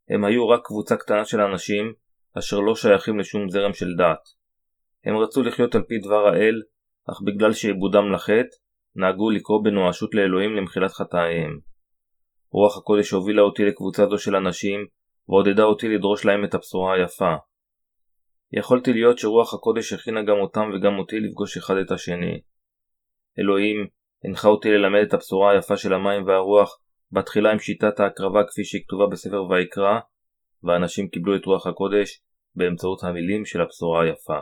[0.08, 1.92] הם היו רק קבוצה קטנה של אנשים
[2.38, 4.20] אשר לא שייכים לשום זרם של דת.
[5.04, 6.62] הם רצו לחיות על פי דבר האל,
[7.10, 8.56] אך בגלל שעבודם לחטא,
[8.96, 11.58] נהגו לקרוא בנואשות לאלוהים למחילת חטאיהם.
[12.50, 14.86] רוח הקודש הובילה אותי לקבוצה זו של אנשים,
[15.28, 17.34] ועודדה אותי לדרוש להם את הבשורה היפה.
[18.52, 22.40] יכולתי להיות שרוח הקודש הכינה גם אותם וגם אותי לפגוש אחד את השני.
[23.38, 23.86] אלוהים
[24.24, 26.78] הנחה אותי ללמד את הבשורה היפה של המים והרוח,
[27.12, 30.00] בתחילה עם שיטת ההקרבה כפי שהיא כתובה בספר ויקרא,
[30.62, 32.20] ואנשים קיבלו את רוח הקודש
[32.54, 34.38] באמצעות המילים של הבשורה היפה.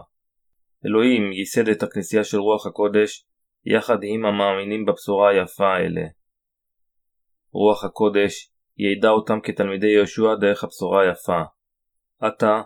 [0.87, 3.27] אלוהים ייסד את הכנסייה של רוח הקודש
[3.65, 6.03] יחד עם המאמינים בבשורה היפה האלה.
[7.53, 11.43] רוח הקודש יעדה אותם כתלמידי יהושע דרך הבשורה היפה.
[12.21, 12.63] עתה,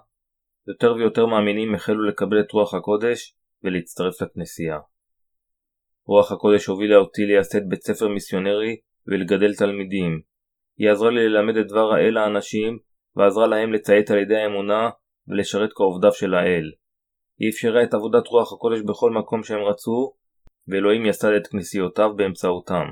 [0.69, 4.79] יותר ויותר מאמינים החלו לקבל את רוח הקודש ולהצטרף לכנסייה.
[6.07, 8.77] רוח הקודש הובילה אותי לייסד בית ספר מיסיונרי
[9.09, 10.21] ולגדל תלמידים.
[10.79, 12.79] היא עזרה לי ללמד את דבר האל לאנשים
[13.17, 14.91] ועזרה להם לציית על ידי האמונה
[15.29, 16.73] ולשרת כעובדיו של האל.
[17.39, 20.13] היא אפשרה את עבודת רוח הקודש בכל מקום שהם רצו,
[20.69, 22.87] ואלוהים יסד את כנסיותיו באמצעותם.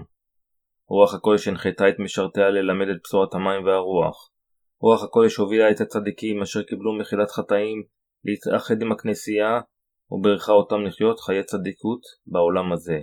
[0.88, 4.31] רוח הקודש הנחתה את משרתיה ללמד את בשורת המים והרוח.
[4.81, 7.83] רוח הקודש הובילה את הצדיקים אשר קיבלו מחילת חטאים
[8.24, 9.61] להתאחד עם הכנסייה
[10.11, 12.98] ובריכה אותם לחיות חיי צדיקות בעולם הזה.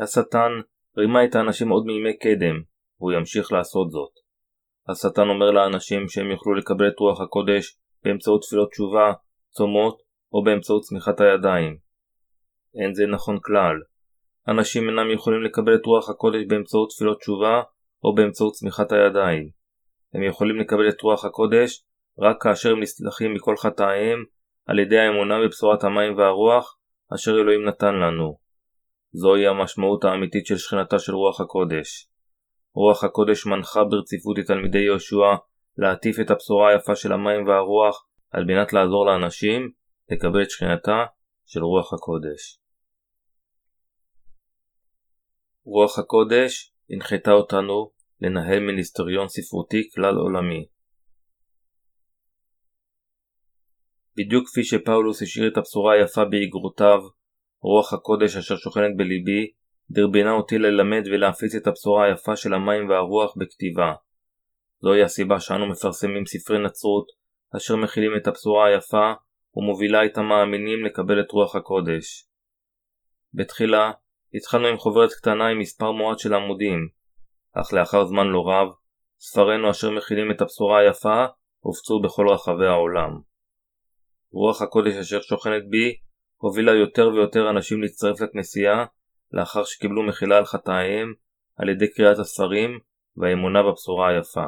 [0.00, 0.50] השטן
[0.98, 2.62] רימה את האנשים עוד מימי קדם,
[3.00, 4.10] והוא ימשיך לעשות זאת.
[4.88, 9.12] השטן אומר לאנשים שהם יוכלו לקבל את רוח הקודש באמצעות תפילות תשובה,
[9.50, 9.98] צומות
[10.32, 11.76] או באמצעות צמיחת הידיים.
[12.74, 13.76] אין זה נכון כלל.
[14.48, 17.62] אנשים אינם יכולים לקבל את רוח הקודש באמצעות תפילות תשובה
[18.04, 19.48] או באמצעות צמיחת הידיים.
[20.14, 21.84] הם יכולים לקבל את רוח הקודש
[22.18, 24.24] רק כאשר הם נסלחים מכל חטאיהם
[24.66, 26.78] על ידי האמונה בבשורת המים והרוח
[27.14, 28.47] אשר אלוהים נתן לנו.
[29.12, 32.08] זוהי המשמעות האמיתית של שכנתה של רוח הקודש.
[32.74, 35.34] רוח הקודש מנחה ברציפות את תלמידי יהושע
[35.78, 39.70] להטיף את הבשורה היפה של המים והרוח על מנת לעזור לאנשים
[40.10, 41.04] לקבל את שכנתה
[41.46, 42.58] של רוח הקודש.
[45.64, 47.90] רוח הקודש הנחתה אותנו
[48.20, 50.66] לנהל מיניסטריון ספרותי כלל עולמי.
[54.16, 57.00] בדיוק כפי שפאולוס השאיר את הבשורה היפה באגרותיו,
[57.60, 59.50] רוח הקודש אשר שוכנת בליבי,
[59.90, 63.92] דרבנה אותי ללמד ולהפיץ את הבשורה היפה של המים והרוח בכתיבה.
[64.80, 67.06] זוהי הסיבה שאנו מפרסמים ספרי נצרות,
[67.56, 69.12] אשר מכילים את הבשורה היפה
[69.56, 72.24] ומובילה את המאמינים לקבל את רוח הקודש.
[73.34, 73.90] בתחילה,
[74.34, 76.88] התחלנו עם חוברת קטנה עם מספר מועט של עמודים,
[77.52, 78.68] אך לאחר זמן לא רב,
[79.20, 81.24] ספרינו אשר מכילים את הבשורה היפה,
[81.60, 83.10] הופצו בכל רחבי העולם.
[84.32, 85.96] רוח הקודש אשר שוכנת בי,
[86.40, 88.84] הובילה יותר ויותר אנשים להצטרף לכנסייה,
[89.32, 91.12] לאחר שקיבלו מחילה על חטאיהם,
[91.56, 92.78] על ידי קריאת הספרים
[93.16, 94.44] והאמונה בבשורה היפה.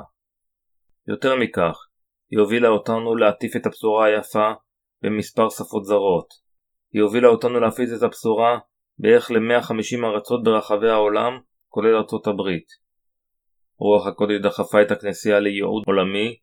[1.08, 1.76] יותר מכך,
[2.30, 4.52] היא הובילה אותנו להטיף את הבשורה היפה
[5.02, 6.28] במספר שפות זרות.
[6.92, 8.58] היא הובילה אותנו להפיץ את הבשורה
[8.98, 12.66] בערך ל-150 ארצות ברחבי העולם, כולל ארצות הברית.
[13.78, 16.38] רוח הקודש דחפה את הכנסייה לייעוד עולמי,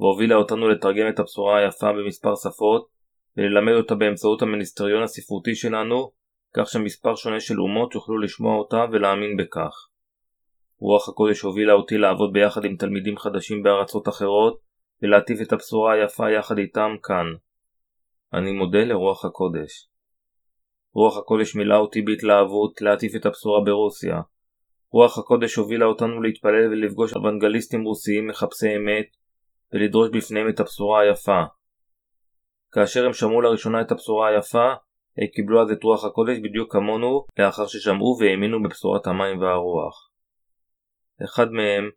[0.00, 2.88] והובילה אותנו לתרגם את הבשורה היפה במספר שפות,
[3.36, 6.10] וללמד אותה באמצעות המיניסטריון הספרותי שלנו,
[6.54, 9.88] כך שמספר שונה של אומות יוכלו לשמוע אותה ולהאמין בכך.
[10.78, 14.60] רוח הקודש הובילה אותי לעבוד ביחד עם תלמידים חדשים בארצות אחרות,
[15.02, 17.26] ולהטיף את הבשורה היפה יחד איתם כאן.
[18.32, 19.88] אני מודה לרוח הקודש.
[20.94, 24.20] רוח הקודש מילא אותי בהתלהבות להטיף את הבשורה ברוסיה.
[24.92, 29.06] רוח הקודש הובילה אותנו להתפלל ולפגוש אוונגליסטים רוסיים מחפשי אמת
[29.72, 31.42] ולדרוש בפניהם את הבשורה היפה.
[32.72, 34.72] כאשר הם שמעו לראשונה את הבשורה היפה,
[35.18, 40.10] הם קיבלו אז את רוח הקודש בדיוק כמונו לאחר ששמעו והאמינו בבשורת המים והרוח.
[41.24, 41.90] אחד מהם,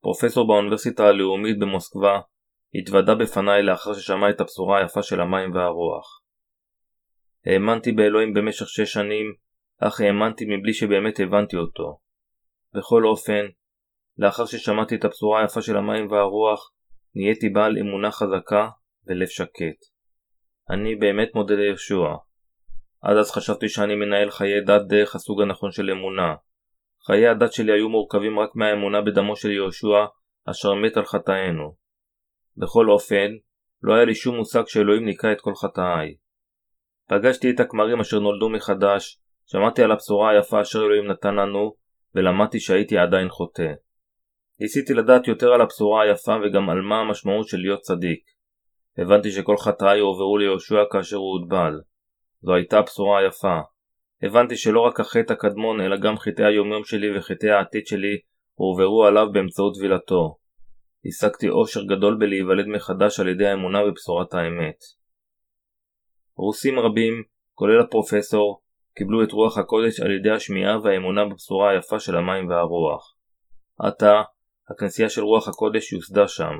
[0.00, 2.20] פרופסור באוניברסיטה הלאומית במוסקבה,
[2.74, 6.22] התוודה בפניי לאחר ששמע את הבשורה היפה של המים והרוח.
[7.46, 9.34] האמנתי באלוהים במשך שש שנים,
[9.78, 11.98] אך האמנתי מבלי שבאמת הבנתי אותו.
[12.74, 13.46] בכל אופן,
[14.18, 16.72] לאחר ששמעתי את הבשורה היפה של המים והרוח,
[17.14, 18.68] נהייתי בעל אמונה חזקה
[19.06, 19.97] ולב שקט.
[20.70, 22.16] אני באמת מודה לישוע.
[23.02, 26.34] עד אז חשבתי שאני מנהל חיי דת דרך הסוג הנכון של אמונה.
[27.06, 30.04] חיי הדת שלי היו מורכבים רק מהאמונה בדמו של יהושע,
[30.50, 31.74] אשר מת על חטאינו.
[32.56, 33.30] בכל אופן,
[33.82, 36.16] לא היה לי שום מושג שאלוהים ניקה את כל חטאיי.
[37.08, 41.74] פגשתי את הכמרים אשר נולדו מחדש, שמעתי על הבשורה היפה אשר אלוהים נתן לנו,
[42.14, 43.72] ולמדתי שהייתי עדיין חוטא.
[44.60, 48.20] ניסיתי לדעת יותר על הבשורה היפה וגם על מה המשמעות של להיות צדיק.
[48.98, 51.80] הבנתי שכל חטאיי הועברו ליהושע כאשר הוא הוטבל.
[52.42, 53.58] זו הייתה בשורה יפה.
[54.22, 58.18] הבנתי שלא רק החטא הקדמון אלא גם חטאי היומיום שלי וחטאי העתיד שלי
[58.54, 60.36] הועברו עליו באמצעות טבילתו.
[61.06, 64.76] השגתי אושר גדול בלהיוולד מחדש על ידי האמונה בבשורת האמת.
[66.36, 67.22] רוסים רבים,
[67.54, 68.60] כולל הפרופסור,
[68.96, 73.14] קיבלו את רוח הקודש על ידי השמיעה והאמונה בבשורה היפה של המים והרוח.
[73.78, 74.22] עתה,
[74.70, 76.52] הכנסייה של רוח הקודש יוסדה שם,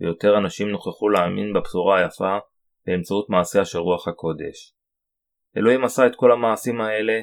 [0.00, 2.38] ויותר אנשים נוכחו להאמין בבשורה היפה
[2.86, 4.74] באמצעות מעשיה של רוח הקודש.
[5.56, 7.20] אלוהים עשה את כל המעשים האלה,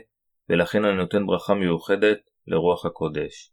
[0.49, 3.51] ולכן אני נותן ברכה מיוחדת לרוח הקודש.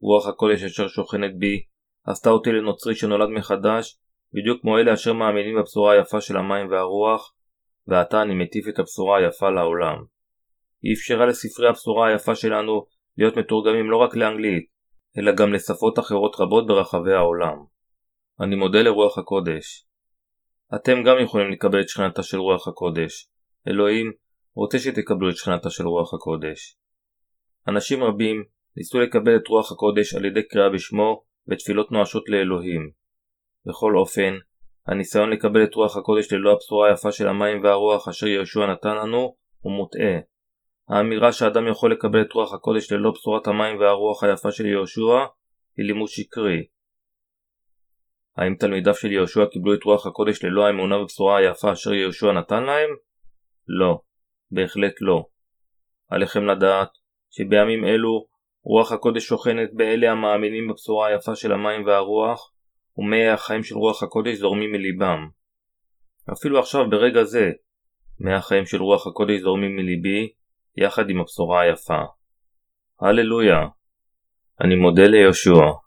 [0.00, 1.62] רוח הקודש אשר שוכנת בי,
[2.06, 3.98] עשתה אותי לנוצרי שנולד מחדש,
[4.32, 7.34] בדיוק כמו אלה אשר מאמינים בבשורה היפה של המים והרוח,
[7.86, 10.04] ועתה אני מטיף את הבשורה היפה לעולם.
[10.82, 12.86] היא אפשרה לספרי הבשורה היפה שלנו
[13.18, 14.66] להיות מתורגמים לא רק לאנגלית,
[15.18, 17.75] אלא גם לשפות אחרות רבות ברחבי העולם.
[18.40, 19.86] אני מודה לרוח הקודש.
[20.74, 23.28] אתם גם יכולים לקבל את שכנתה של רוח הקודש.
[23.68, 24.12] אלוהים
[24.54, 26.76] רוצה שתקבלו את שכנתה של רוח הקודש.
[27.68, 28.44] אנשים רבים
[28.76, 32.90] ניסו לקבל את רוח הקודש על ידי קריאה בשמו ותפילות נואשות לאלוהים.
[33.66, 34.34] בכל אופן,
[34.86, 39.36] הניסיון לקבל את רוח הקודש ללא הבשורה היפה של המים והרוח אשר יהושע נתן לנו
[39.60, 40.18] הוא מוטעה.
[40.88, 45.26] האמירה שאדם יכול לקבל את רוח הקודש ללא בשורת המים והרוח היפה של יהושע
[45.76, 46.75] היא לימוד שקרי.
[48.36, 52.62] האם תלמידיו של יהושע קיבלו את רוח הקודש ללא האמונה בבשורה היפה אשר יהושע נתן
[52.62, 52.90] להם?
[53.68, 54.00] לא,
[54.50, 55.24] בהחלט לא.
[56.08, 56.88] עליכם לדעת
[57.30, 58.26] שבימים אלו
[58.64, 62.52] רוח הקודש שוכנת באלה המאמינים בבשורה היפה של המים והרוח,
[62.98, 65.28] ומי החיים של רוח הקודש זורמים מליבם.
[66.32, 67.50] אפילו עכשיו ברגע זה,
[68.20, 70.32] מי החיים של רוח הקודש זורמים מליבי,
[70.76, 72.00] יחד עם הבשורה היפה.
[73.00, 73.66] הללויה.
[74.60, 75.85] אני מודה ליהושע.